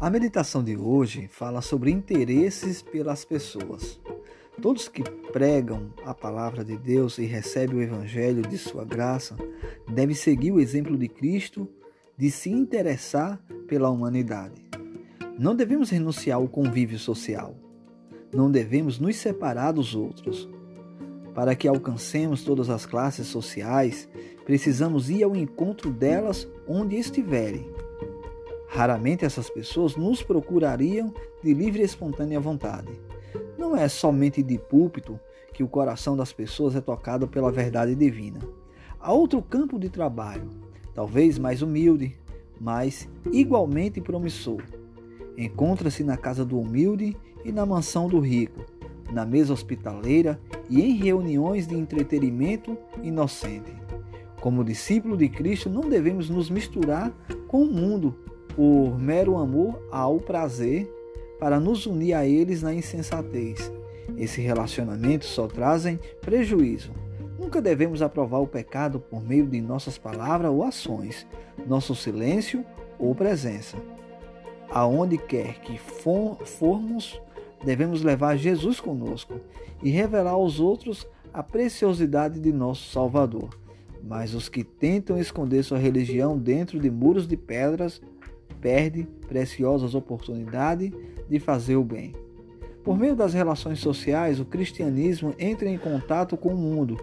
[0.00, 4.00] A meditação de hoje fala sobre interesses pelas pessoas.
[4.62, 9.36] Todos que pregam a palavra de Deus e recebem o evangelho de sua graça
[9.86, 11.68] devem seguir o exemplo de Cristo
[12.16, 13.38] de se interessar
[13.68, 14.64] pela humanidade.
[15.38, 17.54] Não devemos renunciar ao convívio social.
[18.32, 20.48] Não devemos nos separar dos outros.
[21.34, 24.08] Para que alcancemos todas as classes sociais,
[24.46, 27.79] precisamos ir ao encontro delas onde estiverem
[28.72, 32.88] Raramente essas pessoas nos procurariam de livre e espontânea vontade.
[33.58, 35.18] Não é somente de púlpito
[35.52, 38.38] que o coração das pessoas é tocado pela verdade divina.
[39.00, 40.48] Há outro campo de trabalho,
[40.94, 42.16] talvez mais humilde,
[42.60, 44.62] mas igualmente promissor.
[45.36, 48.64] Encontra-se na casa do humilde e na mansão do rico,
[49.12, 53.74] na mesa hospitaleira e em reuniões de entretenimento inocente.
[54.40, 57.12] Como discípulo de Cristo, não devemos nos misturar
[57.48, 58.29] com o mundo
[58.60, 60.86] por mero amor ao prazer
[61.38, 63.72] para nos unir a eles na insensatez.
[64.18, 66.92] Esse relacionamento só trazem prejuízo.
[67.38, 71.26] Nunca devemos aprovar o pecado por meio de nossas palavras ou ações,
[71.66, 72.62] nosso silêncio
[72.98, 73.78] ou presença.
[74.68, 77.18] Aonde quer que formos,
[77.64, 79.40] devemos levar Jesus conosco
[79.82, 83.58] e revelar aos outros a preciosidade de nosso Salvador.
[84.02, 88.02] Mas os que tentam esconder sua religião dentro de muros de pedras
[88.60, 90.92] perde preciosas oportunidades
[91.28, 92.14] de fazer o bem.
[92.84, 96.96] Por meio das relações sociais, o cristianismo entra em contato com o mundo.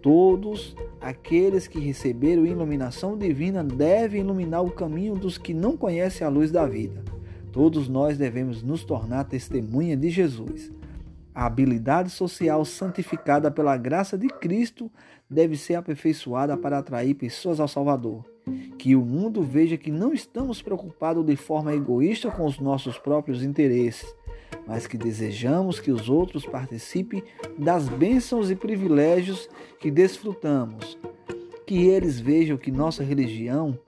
[0.00, 6.30] Todos aqueles que receberam iluminação divina devem iluminar o caminho dos que não conhecem a
[6.30, 7.02] luz da vida.
[7.50, 10.70] Todos nós devemos nos tornar testemunha de Jesus.
[11.34, 14.90] A habilidade social santificada pela graça de Cristo
[15.28, 18.24] deve ser aperfeiçoada para atrair pessoas ao Salvador
[18.78, 23.42] que o mundo veja que não estamos preocupados de forma egoísta com os nossos próprios
[23.42, 24.14] interesses,
[24.66, 27.24] mas que desejamos que os outros participem
[27.58, 29.48] das bênçãos e privilégios
[29.80, 30.96] que desfrutamos.
[31.66, 33.78] Que eles vejam que nossa religião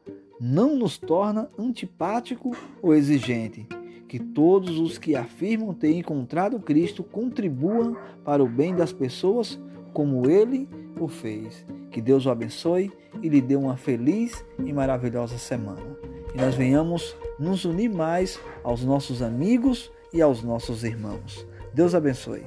[0.41, 2.51] não nos torna antipático
[2.83, 3.67] ou exigente.
[4.09, 9.59] Que todos os que afirmam ter encontrado Cristo contribuam para o bem das pessoas
[9.93, 10.69] como ele
[10.99, 11.65] o fez.
[11.91, 12.93] Que Deus o abençoe
[13.23, 15.97] e lhe dê uma feliz e maravilhosa semana.
[16.35, 21.47] E nós venhamos nos unir mais aos nossos amigos e aos nossos irmãos.
[21.75, 22.45] Deus abençoe.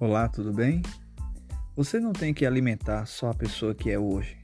[0.00, 0.80] Olá, tudo bem?
[1.74, 4.37] Você não tem que alimentar só a pessoa que é hoje.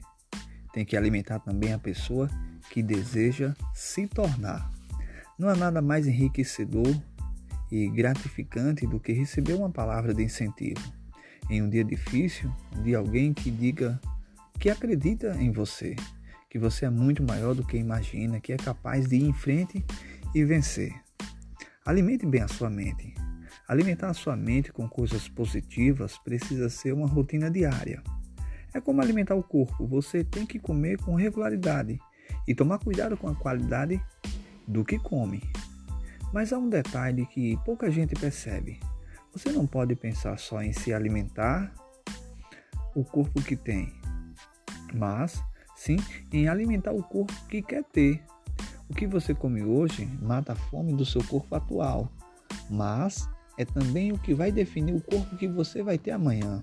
[0.75, 2.29] Tem que alimentar também a pessoa
[2.69, 4.69] que deseja se tornar.
[5.39, 6.93] Não há nada mais enriquecedor
[7.71, 10.81] e gratificante do que receber uma palavra de incentivo
[11.49, 12.51] em um dia difícil
[12.83, 14.01] de alguém que diga
[14.59, 15.95] que acredita em você,
[16.49, 19.81] que você é muito maior do que imagina, que é capaz de ir em frente
[20.33, 20.93] e vencer.
[21.85, 23.13] Alimente bem a sua mente.
[23.65, 28.03] Alimentar a sua mente com coisas positivas precisa ser uma rotina diária.
[28.75, 31.97] É como alimentar o corpo, você tem que comer com regularidade
[32.45, 34.03] e tomar cuidado com a qualidade
[34.67, 35.41] do que come.
[36.33, 38.81] Mas há um detalhe que pouca gente percebe.
[39.31, 41.73] Você não pode pensar só em se alimentar
[42.93, 43.93] o corpo que tem,
[44.93, 45.41] mas
[45.73, 45.95] sim
[46.29, 48.21] em alimentar o corpo que quer ter.
[48.89, 52.11] O que você come hoje mata a fome do seu corpo atual,
[52.69, 53.25] mas
[53.57, 56.61] é também o que vai definir o corpo que você vai ter amanhã.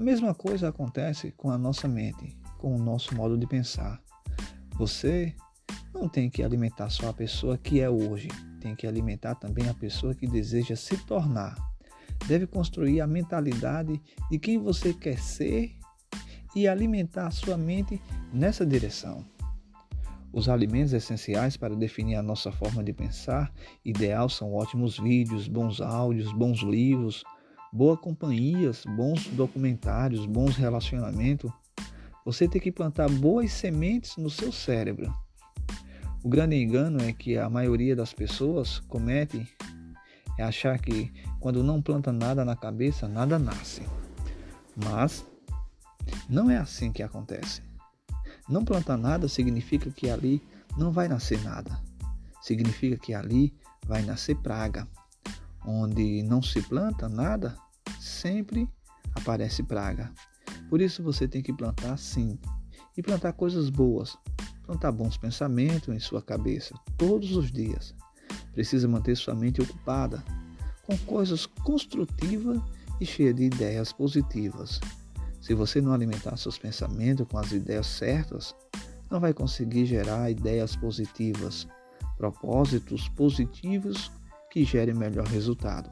[0.00, 4.00] A mesma coisa acontece com a nossa mente, com o nosso modo de pensar.
[4.78, 5.34] Você
[5.92, 8.28] não tem que alimentar só a pessoa que é hoje,
[8.62, 11.54] tem que alimentar também a pessoa que deseja se tornar.
[12.26, 14.00] Deve construir a mentalidade
[14.30, 15.76] de quem você quer ser
[16.56, 18.00] e alimentar a sua mente
[18.32, 19.22] nessa direção.
[20.32, 23.52] Os alimentos essenciais para definir a nossa forma de pensar
[23.84, 27.22] ideal são ótimos vídeos, bons áudios, bons livros,
[27.72, 31.50] boas companhias, bons documentários, bons relacionamentos.
[32.24, 35.12] Você tem que plantar boas sementes no seu cérebro.
[36.22, 39.48] O grande engano é que a maioria das pessoas comete
[40.36, 43.82] é achar que quando não planta nada na cabeça, nada nasce.
[44.76, 45.24] Mas
[46.28, 47.62] não é assim que acontece.
[48.48, 50.42] Não plantar nada significa que ali
[50.76, 51.80] não vai nascer nada.
[52.42, 53.54] Significa que ali
[53.86, 54.86] vai nascer praga.
[55.64, 57.56] Onde não se planta nada,
[57.98, 58.68] sempre
[59.14, 60.12] aparece praga.
[60.68, 62.38] Por isso você tem que plantar sim.
[62.96, 64.16] E plantar coisas boas,
[64.64, 67.94] plantar bons pensamentos em sua cabeça todos os dias.
[68.52, 70.22] Precisa manter sua mente ocupada
[70.84, 72.60] com coisas construtivas
[73.00, 74.80] e cheia de ideias positivas.
[75.40, 78.54] Se você não alimentar seus pensamentos com as ideias certas,
[79.10, 81.66] não vai conseguir gerar ideias positivas,
[82.16, 84.10] propósitos positivos
[84.50, 85.88] que gerem melhor resultado.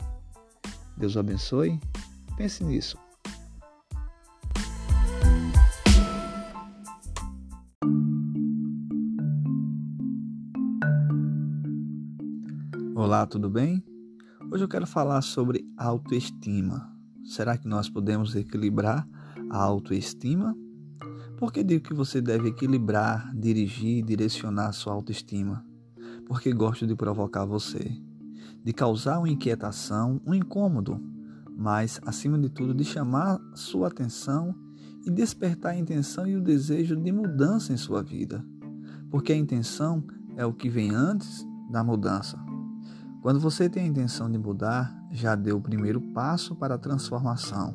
[0.97, 1.79] Deus abençoe.
[2.37, 2.99] Pense nisso.
[12.97, 13.83] Olá, tudo bem?
[14.51, 16.93] Hoje eu quero falar sobre autoestima.
[17.25, 19.09] Será que nós podemos equilibrar
[19.51, 20.57] a autoestima?
[21.39, 25.65] Por que digo que você deve equilibrar, dirigir, direcionar sua autoestima?
[26.27, 27.97] Porque gosto de provocar você,
[28.69, 31.01] de causar uma inquietação, um incômodo,
[31.57, 34.55] mas, acima de tudo, de chamar sua atenção
[35.07, 38.45] e despertar a intenção e o desejo de mudança em sua vida.
[39.11, 40.05] Porque a intenção
[40.37, 42.39] é o que vem antes da mudança.
[43.23, 47.75] Quando você tem a intenção de mudar, já deu o primeiro passo para a transformação.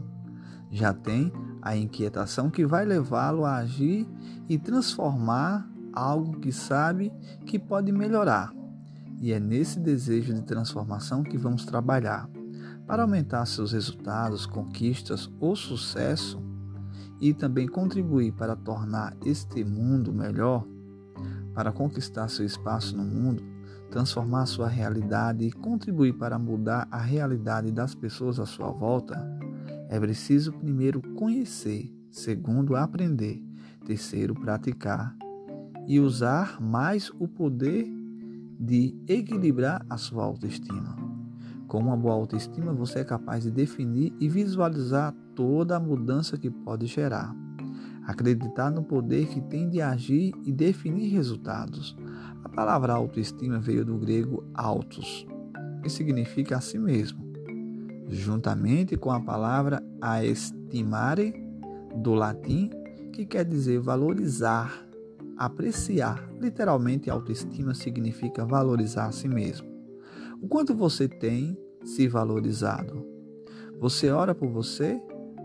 [0.69, 4.07] Já tem a inquietação que vai levá-lo a agir
[4.47, 7.11] e transformar algo que sabe
[7.47, 8.53] que pode melhorar.
[9.21, 12.29] E é nesse desejo de transformação que vamos trabalhar.
[12.85, 16.41] Para aumentar seus resultados, conquistas ou sucesso
[17.21, 20.67] e também contribuir para tornar este mundo melhor,
[21.53, 23.41] para conquistar seu espaço no mundo,
[23.89, 29.23] transformar sua realidade e contribuir para mudar a realidade das pessoas à sua volta,
[29.87, 33.41] é preciso primeiro conhecer, segundo aprender,
[33.85, 35.15] terceiro praticar
[35.87, 37.87] e usar mais o poder
[38.63, 40.95] de equilibrar a sua autoestima.
[41.67, 46.49] Com uma boa autoestima, você é capaz de definir e visualizar toda a mudança que
[46.49, 47.35] pode gerar.
[48.05, 51.95] Acreditar no poder que tem de agir e definir resultados.
[52.43, 55.27] A palavra autoestima veio do grego autos,
[55.81, 57.21] que significa a si mesmo,
[58.07, 61.33] juntamente com a palavra aestimare,
[61.95, 62.69] do latim,
[63.11, 64.85] que quer dizer valorizar,
[65.37, 66.29] apreciar.
[66.39, 69.67] Literalmente, autoestima significa valorizar a si mesmo.
[70.41, 73.05] O quanto você tem se valorizado?
[73.79, 75.01] Você ora por você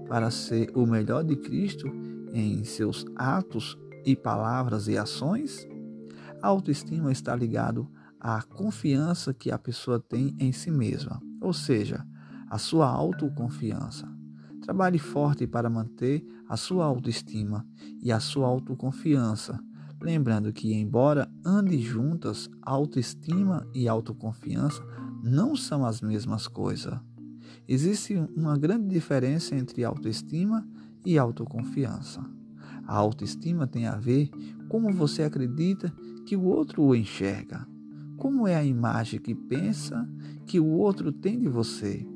[0.09, 1.89] para ser o melhor de Cristo
[2.33, 5.67] em seus atos e palavras e ações?
[6.41, 7.91] A autoestima está ligado
[8.21, 12.05] à confiança que a pessoa tem em si mesma, ou seja,
[12.49, 14.09] a sua autoconfiança.
[14.63, 17.67] Trabalhe forte para manter a sua autoestima
[18.03, 19.59] e a sua autoconfiança,
[20.01, 24.83] lembrando que, embora ande juntas, autoestima e autoconfiança
[25.23, 26.99] não são as mesmas coisas.
[27.67, 30.67] Existe uma grande diferença entre autoestima
[31.05, 32.25] e autoconfiança.
[32.87, 34.31] A autoestima tem a ver
[34.69, 35.93] como você acredita
[36.27, 37.67] que o outro o enxerga,
[38.17, 40.09] como é a imagem que pensa
[40.47, 42.07] que o outro tem de você.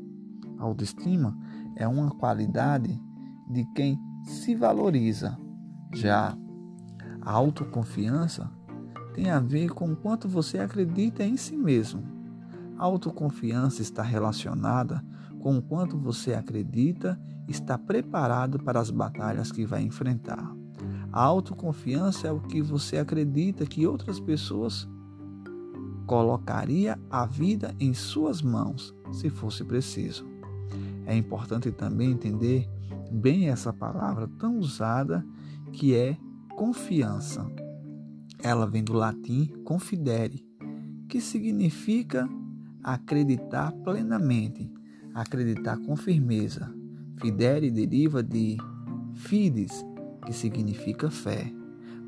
[0.59, 1.37] A autoestima
[1.77, 2.99] é uma qualidade
[3.51, 5.39] de quem se valoriza.
[5.95, 6.37] Já
[7.25, 8.51] a autoconfiança
[9.15, 12.03] tem a ver com quanto você acredita em si mesmo.
[12.77, 15.05] A autoconfiança está relacionada
[15.39, 20.53] com o quanto você acredita está preparado para as batalhas que vai enfrentar.
[21.13, 24.89] A autoconfiança é o que você acredita que outras pessoas
[26.07, 30.27] colocaria a vida em suas mãos se fosse preciso.
[31.07, 32.69] É importante também entender
[33.11, 35.25] bem essa palavra tão usada
[35.73, 36.17] que é
[36.57, 37.47] confiança.
[38.43, 40.45] Ela vem do latim confidere,
[41.09, 42.29] que significa
[42.83, 44.71] acreditar plenamente,
[45.15, 46.73] acreditar com firmeza.
[47.17, 48.57] Fidere deriva de
[49.15, 49.85] fides,
[50.25, 51.53] que significa fé.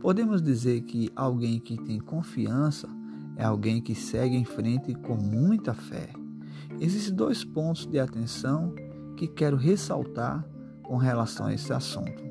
[0.01, 2.89] Podemos dizer que alguém que tem confiança
[3.37, 6.09] é alguém que segue em frente com muita fé.
[6.81, 8.75] Existem dois pontos de atenção
[9.17, 10.47] que quero ressaltar
[10.83, 12.23] com relação a esse assunto,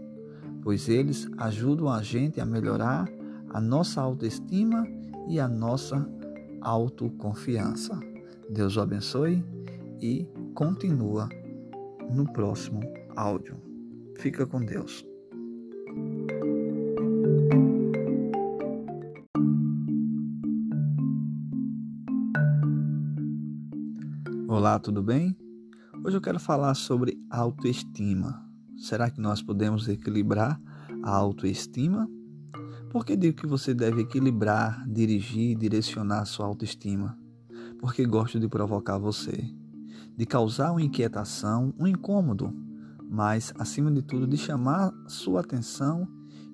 [0.63, 3.07] pois eles ajudam a gente a melhorar
[3.49, 4.87] a nossa autoestima
[5.27, 6.09] e a nossa
[6.61, 7.99] autoconfiança.
[8.49, 9.43] Deus o abençoe
[10.01, 11.27] e continua
[12.11, 12.81] no próximo
[13.15, 13.57] áudio.
[14.17, 15.05] Fica com Deus.
[24.47, 25.35] Olá, tudo bem?
[26.05, 28.52] Hoje eu quero falar sobre autoestima.
[28.77, 30.59] Será que nós podemos equilibrar
[31.03, 32.09] a autoestima?
[32.89, 37.17] Por que digo que você deve equilibrar, dirigir, direcionar sua autoestima?
[37.79, 39.51] Porque gosto de provocar você,
[40.15, 42.53] de causar uma inquietação, um incômodo,
[43.09, 46.07] mas, acima de tudo, de chamar sua atenção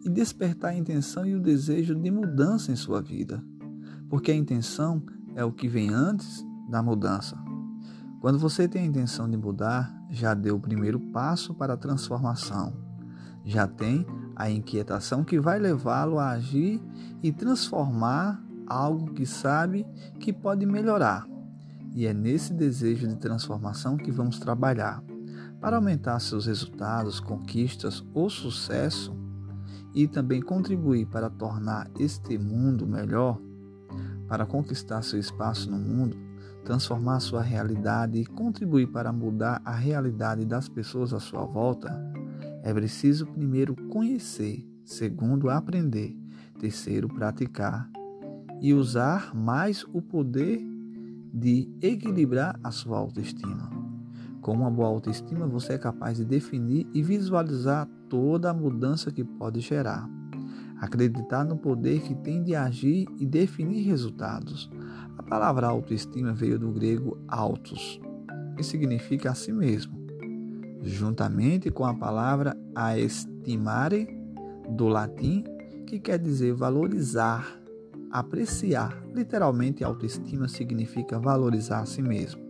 [0.03, 3.43] e despertar a intenção e o desejo de mudança em sua vida.
[4.09, 5.01] Porque a intenção
[5.35, 7.37] é o que vem antes da mudança.
[8.19, 12.73] Quando você tem a intenção de mudar, já deu o primeiro passo para a transformação.
[13.45, 16.81] Já tem a inquietação que vai levá-lo a agir
[17.21, 19.85] e transformar algo que sabe
[20.19, 21.27] que pode melhorar.
[21.93, 25.03] E é nesse desejo de transformação que vamos trabalhar.
[25.59, 29.13] Para aumentar seus resultados, conquistas ou sucesso
[29.93, 33.39] e também contribuir para tornar este mundo melhor,
[34.27, 36.15] para conquistar seu espaço no mundo,
[36.63, 41.91] transformar sua realidade e contribuir para mudar a realidade das pessoas à sua volta,
[42.63, 46.15] é preciso primeiro conhecer, segundo aprender,
[46.59, 47.89] terceiro praticar
[48.61, 50.59] e usar mais o poder
[51.33, 53.69] de equilibrar a sua autoestima.
[54.41, 59.23] Com uma boa autoestima, você é capaz de definir e visualizar toda a mudança que
[59.23, 60.09] pode gerar.
[60.79, 64.69] Acreditar no poder que tem de agir e definir resultados.
[65.29, 68.01] A palavra autoestima veio do grego autos,
[68.57, 69.95] que significa a si mesmo,
[70.81, 74.07] juntamente com a palavra aestimare,
[74.71, 75.43] do latim,
[75.85, 77.61] que quer dizer valorizar,
[78.09, 79.05] apreciar.
[79.13, 82.41] Literalmente, autoestima significa valorizar a si mesmo.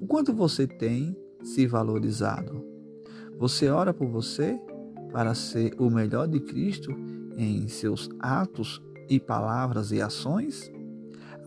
[0.00, 2.64] O quanto você tem se valorizado?
[3.40, 4.56] Você ora por você
[5.10, 6.94] para ser o melhor de Cristo
[7.36, 8.80] em seus atos
[9.10, 10.72] e palavras e ações?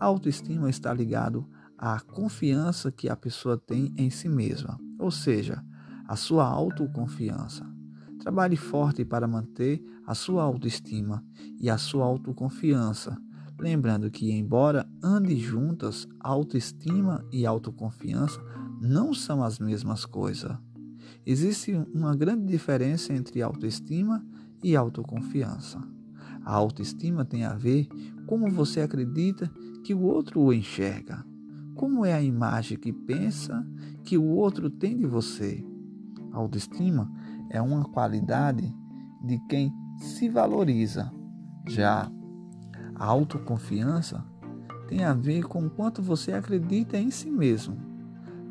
[0.00, 5.64] A autoestima está ligado à confiança que a pessoa tem em si mesma, ou seja,
[6.06, 7.66] a sua autoconfiança.
[8.20, 11.24] Trabalhe forte para manter a sua autoestima
[11.60, 13.16] e a sua autoconfiança
[13.58, 18.40] Lembrando que, embora ande juntas, autoestima e autoconfiança
[18.80, 20.56] não são as mesmas coisas.
[21.26, 24.24] Existe uma grande diferença entre autoestima
[24.62, 25.82] e autoconfiança.
[26.44, 27.88] A autoestima tem a ver
[28.26, 29.50] como você acredita
[29.88, 31.24] que o outro o enxerga.
[31.74, 33.66] Como é a imagem que pensa
[34.04, 35.64] que o outro tem de você?
[36.30, 37.10] A autoestima
[37.48, 38.70] é uma qualidade
[39.24, 41.10] de quem se valoriza.
[41.66, 42.12] Já
[42.96, 44.22] a autoconfiança
[44.88, 47.78] tem a ver com o quanto você acredita em si mesmo.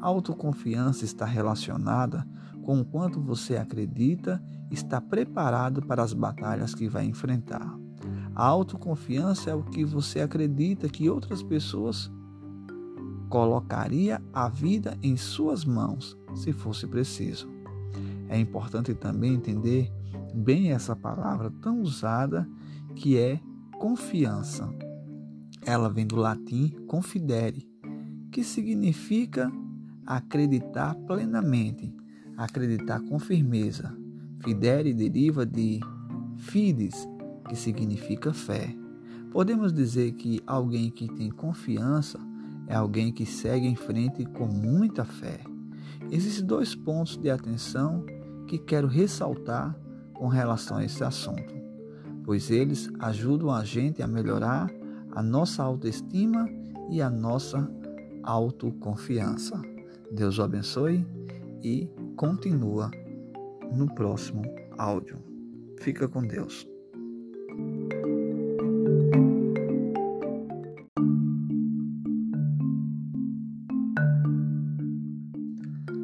[0.01, 2.27] A autoconfiança está relacionada
[2.63, 7.76] com o quanto você acredita está preparado para as batalhas que vai enfrentar.
[8.37, 12.11] A autoconfiança é o que você acredita que outras pessoas
[13.29, 17.49] colocaria a vida em suas mãos se fosse preciso.
[18.29, 19.91] É importante também entender
[20.35, 22.47] bem essa palavra tão usada
[22.95, 23.39] que é
[23.79, 24.71] confiança.
[25.65, 27.67] Ela vem do latim confidere,
[28.31, 29.51] que significa
[30.05, 31.91] acreditar plenamente,
[32.37, 33.97] acreditar com firmeza.
[34.43, 35.79] Fidere deriva de
[36.37, 37.07] fides,
[37.47, 38.75] que significa fé.
[39.31, 42.19] Podemos dizer que alguém que tem confiança
[42.67, 45.39] é alguém que segue em frente com muita fé.
[46.11, 48.05] Existem dois pontos de atenção
[48.47, 49.77] que quero ressaltar
[50.13, 51.57] com relação a esse assunto
[52.27, 54.69] pois eles ajudam a gente a melhorar
[55.13, 56.45] a nossa autoestima
[56.89, 57.71] e a nossa
[58.21, 59.61] autoconfiança.
[60.11, 61.07] Deus o abençoe
[61.63, 62.91] e continua
[63.71, 64.41] no próximo
[64.77, 65.19] áudio.
[65.79, 66.67] Fica com Deus.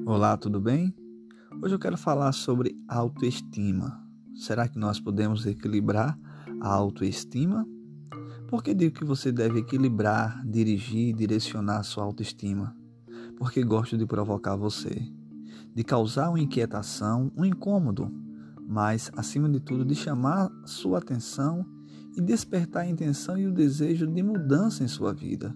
[0.06, 0.94] Olá, tudo bem?
[1.62, 4.02] Hoje eu quero falar sobre autoestima.
[4.36, 6.18] Será que nós podemos equilibrar
[6.62, 7.68] a autoestima?
[8.48, 12.76] Por que digo que você deve equilibrar, dirigir, direcionar a sua autoestima?
[13.38, 15.12] Porque gosto de provocar você,
[15.74, 18.12] de causar uma inquietação, um incômodo,
[18.74, 21.64] mas, acima de tudo, de chamar sua atenção
[22.18, 25.56] e despertar a intenção e o desejo de mudança em sua vida.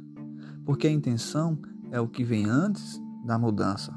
[0.63, 1.57] Porque a intenção
[1.89, 3.91] é o que vem antes da mudança.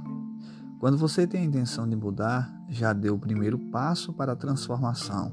[0.78, 5.32] Quando você tem a intenção de mudar, já deu o primeiro passo para a transformação.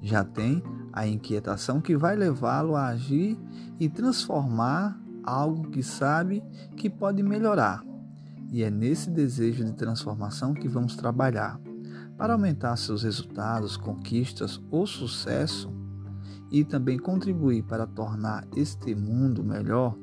[0.00, 3.36] Já tem a inquietação que vai levá-lo a agir
[3.80, 6.40] e transformar algo que sabe
[6.76, 7.82] que pode melhorar.
[8.52, 11.60] E é nesse desejo de transformação que vamos trabalhar.
[12.18, 15.72] Para aumentar seus resultados, conquistas ou sucesso
[16.50, 19.96] e também contribuir para tornar este mundo melhor,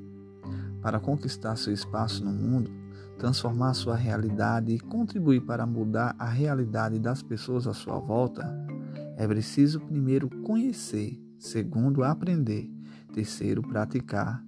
[0.82, 2.72] para conquistar seu espaço no mundo,
[3.18, 8.50] transformar sua realidade e contribuir para mudar a realidade das pessoas à sua volta,
[9.18, 12.72] é preciso primeiro conhecer, segundo aprender,
[13.14, 14.42] terceiro praticar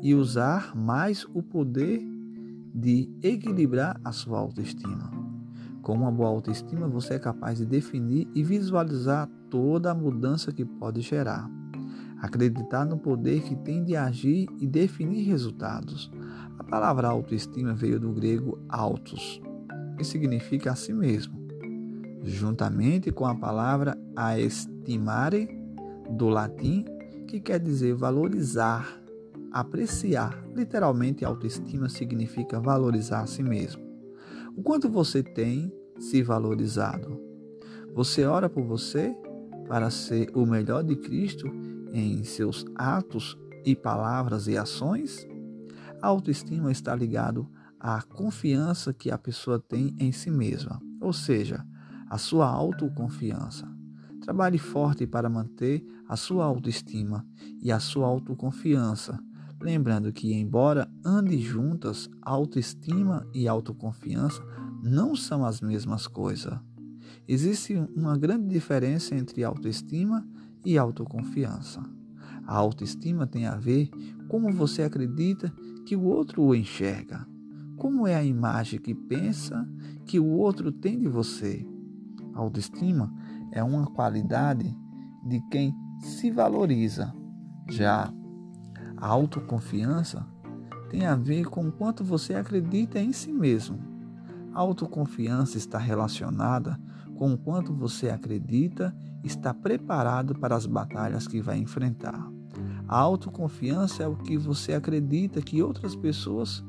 [0.00, 2.00] e usar mais o poder
[2.72, 5.21] de equilibrar a sua autoestima.
[5.82, 10.64] Com uma boa autoestima, você é capaz de definir e visualizar toda a mudança que
[10.64, 11.50] pode gerar.
[12.20, 16.08] Acreditar no poder que tem de agir e definir resultados.
[16.56, 19.42] A palavra autoestima veio do grego autos,
[19.98, 21.36] que significa a si mesmo,
[22.22, 25.48] juntamente com a palavra a estimare,
[26.08, 26.84] do latim,
[27.26, 28.86] que quer dizer valorizar,
[29.50, 30.44] apreciar.
[30.54, 33.81] Literalmente, autoestima significa valorizar a si mesmo.
[34.54, 37.18] O quanto você tem se valorizado?
[37.94, 39.16] Você ora por você
[39.66, 41.50] para ser o melhor de Cristo
[41.92, 45.26] em seus atos e palavras e ações?
[46.02, 47.48] A autoestima está ligado
[47.80, 51.64] à confiança que a pessoa tem em si mesma, ou seja,
[52.10, 53.66] a sua autoconfiança.
[54.20, 57.26] Trabalhe forte para manter a sua autoestima
[57.62, 59.18] e a sua autoconfiança,
[59.62, 64.42] lembrando que, embora ande juntas, autoestima e autoconfiança
[64.82, 66.58] não são as mesmas coisas.
[67.26, 70.26] Existe uma grande diferença entre autoestima
[70.64, 71.80] e autoconfiança.
[72.44, 73.88] A autoestima tem a ver
[74.28, 75.52] como você acredita
[75.86, 77.26] que o outro o enxerga,
[77.76, 79.68] como é a imagem que pensa
[80.04, 81.64] que o outro tem de você.
[82.34, 83.12] A autoestima
[83.52, 84.76] é uma qualidade
[85.28, 87.14] de quem se valoriza.
[87.70, 88.12] Já
[89.02, 90.24] a autoconfiança
[90.88, 93.80] tem a ver com o quanto você acredita em si mesmo.
[94.54, 96.78] A autoconfiança está relacionada
[97.16, 102.30] com o quanto você acredita está preparado para as batalhas que vai enfrentar.
[102.86, 106.64] A autoconfiança é o que você acredita que outras pessoas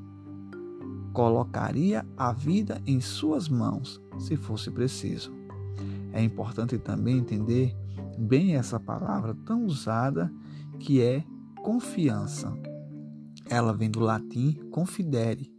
[1.13, 5.32] colocaria a vida em suas mãos se fosse preciso.
[6.12, 7.75] É importante também entender
[8.18, 10.34] bem essa palavra tão usada
[10.80, 11.24] que é
[11.63, 12.53] confiança.
[13.50, 15.50] Ela vem do latim confidere,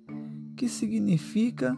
[0.55, 1.75] que significa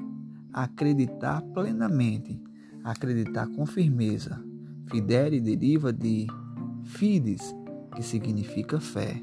[0.53, 2.43] acreditar plenamente,
[2.83, 4.45] acreditar com firmeza.
[4.87, 6.27] Fidere deriva de
[6.85, 7.55] fides,
[7.95, 9.23] que significa fé.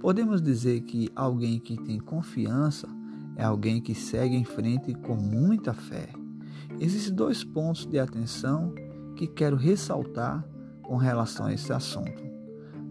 [0.00, 2.88] Podemos dizer que alguém que tem confiança
[3.36, 6.08] é alguém que segue em frente com muita fé.
[6.80, 8.74] Existem dois pontos de atenção
[9.14, 10.44] que quero ressaltar
[10.82, 12.22] com relação a esse assunto,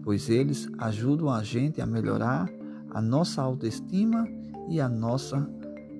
[0.02, 2.48] pois eles ajudam a gente a melhorar
[2.90, 4.26] a nossa autoestima
[4.68, 5.48] e a nossa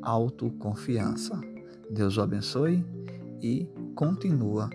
[0.02, 1.38] autoconfiança.
[1.90, 2.84] Deus o abençoe
[3.42, 4.68] e continua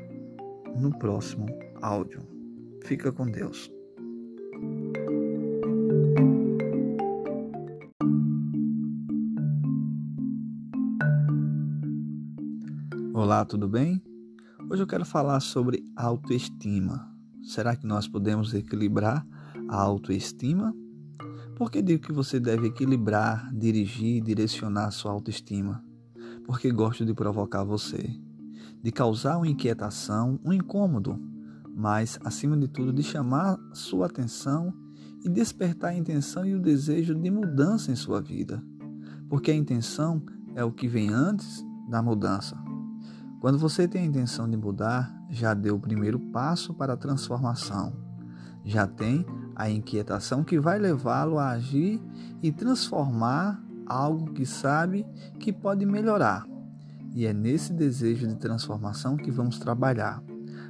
[0.76, 1.46] no próximo
[1.82, 2.22] áudio.
[2.84, 3.72] Fica com Deus.
[13.14, 14.02] Olá, tudo bem?
[14.70, 17.13] Hoje eu quero falar sobre autoestima.
[17.44, 19.26] Será que nós podemos equilibrar
[19.68, 20.74] a autoestima?
[21.58, 25.84] Por que digo que você deve equilibrar, dirigir, direcionar a sua autoestima?
[26.46, 28.10] Porque gosto de provocar você,
[28.82, 31.20] de causar uma inquietação, um incômodo,
[31.76, 34.74] mas acima de tudo de chamar sua atenção
[35.24, 38.64] e despertar a intenção e o desejo de mudança em sua vida.
[39.30, 40.24] Porque a intenção
[40.56, 42.58] é o que vem antes da mudança.
[43.40, 47.92] Quando você tem a intenção de mudar, já deu o primeiro passo para a transformação.
[48.64, 52.00] Já tem a inquietação que vai levá-lo a agir
[52.42, 55.06] e transformar algo que sabe
[55.40, 56.46] que pode melhorar.
[57.16, 60.24] E é nesse desejo de transformação que vamos trabalhar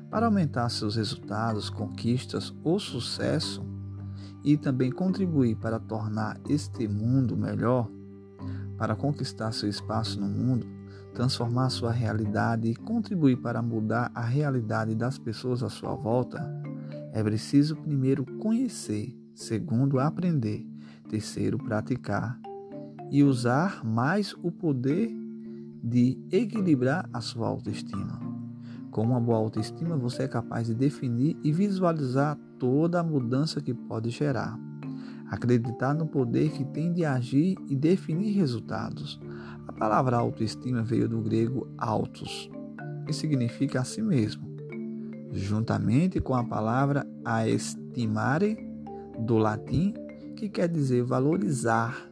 [0.10, 3.65] para aumentar seus resultados, conquistas ou sucesso
[4.45, 7.89] e também contribuir para tornar este mundo melhor,
[8.78, 10.83] para conquistar seu espaço no mundo
[11.13, 16.41] transformar sua realidade e contribuir para mudar a realidade das pessoas à sua volta,
[17.13, 20.65] é preciso primeiro conhecer, segundo aprender,
[21.08, 22.39] terceiro praticar
[23.12, 25.12] e usar mais o poder
[25.84, 28.19] de equilibrar a sua autoestima.
[28.89, 33.73] Com uma boa autoestima, você é capaz de definir e visualizar toda a mudança que
[33.73, 34.58] pode gerar.
[35.30, 39.19] Acreditar no poder que tem de agir e definir resultados.
[39.74, 42.50] A palavra autoestima veio do grego autos,
[43.08, 44.48] que significa a si mesmo,
[45.32, 48.56] juntamente com a palavra aestimare,
[49.18, 49.94] do latim,
[50.38, 52.08] que quer dizer valorizar,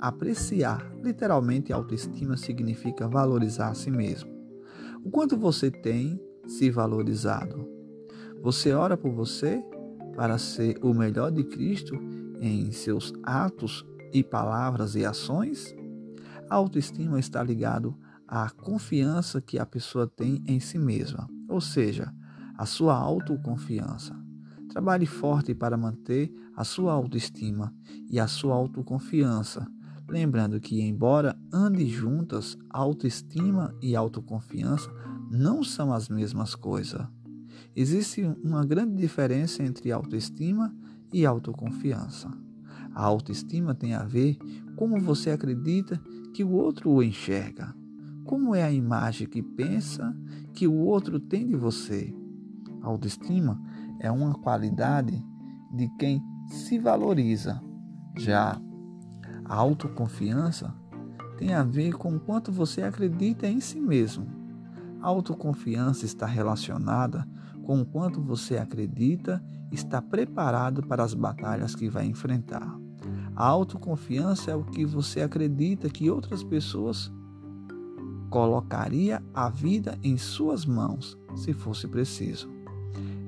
[0.00, 0.90] apreciar.
[1.02, 4.30] Literalmente, autoestima significa valorizar a si mesmo.
[5.04, 7.68] O quanto você tem se valorizado?
[8.40, 9.62] Você ora por você
[10.16, 11.94] para ser o melhor de Cristo
[12.40, 15.81] em seus atos e palavras e ações?
[16.52, 17.96] Autoestima está ligado
[18.28, 22.12] à confiança que a pessoa tem em si mesma, ou seja,
[22.58, 24.14] a sua autoconfiança.
[24.68, 27.74] Trabalhe forte para manter a sua autoestima
[28.06, 29.66] e a sua autoconfiança,
[30.06, 34.90] lembrando que, embora ande juntas, autoestima e autoconfiança
[35.30, 37.00] não são as mesmas coisas.
[37.74, 40.70] Existe uma grande diferença entre autoestima
[41.10, 42.30] e autoconfiança.
[42.94, 44.36] A autoestima tem a ver
[44.76, 45.98] como você acredita
[46.32, 47.74] que o outro o enxerga,
[48.24, 50.16] Como é a imagem que pensa
[50.54, 52.14] que o outro tem de você?
[52.80, 53.60] A autoestima
[53.98, 55.22] é uma qualidade
[55.74, 57.60] de quem se valoriza.
[58.16, 58.60] Já
[59.44, 60.72] a autoconfiança
[61.36, 64.26] tem a ver com quanto você acredita em si mesmo.
[65.00, 67.26] A autoconfiança está relacionada
[67.64, 72.81] com o quanto você acredita está preparado para as batalhas que vai enfrentar.
[73.42, 77.10] A autoconfiança é o que você acredita que outras pessoas
[78.30, 82.48] colocaria a vida em suas mãos, se fosse preciso.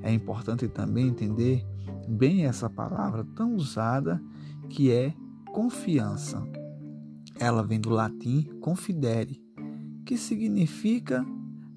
[0.01, 1.67] É importante também entender
[2.07, 4.23] bem essa palavra tão usada
[4.69, 5.13] que é
[5.51, 6.41] confiança.
[7.37, 9.43] Ela vem do latim confidere,
[10.05, 11.25] que significa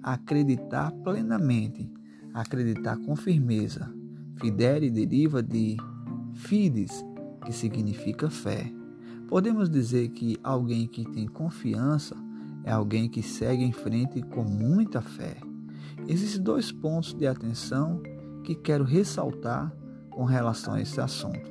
[0.01, 1.92] acreditar plenamente,
[2.33, 3.92] acreditar com firmeza.
[4.37, 5.77] Fidere deriva de
[6.35, 7.05] fides,
[7.44, 8.72] que significa fé.
[9.29, 12.16] Podemos dizer que alguém que tem confiança
[12.64, 15.37] é alguém que segue em frente com muita fé.
[16.07, 18.03] Existem dois pontos de atenção
[18.42, 19.72] que quero ressaltar
[20.11, 21.51] com relação a esse assunto,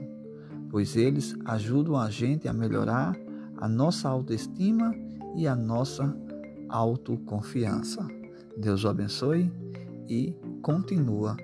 [0.69, 3.15] pois eles ajudam a gente a melhorar
[3.57, 4.93] a nossa autoestima
[5.35, 6.15] e a nossa
[6.69, 8.05] autoconfiança.
[8.57, 9.51] Deus o abençoe
[10.09, 11.37] e continua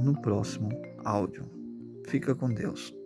[0.00, 0.70] no próximo
[1.04, 1.44] áudio.
[2.06, 2.97] Fica com Deus.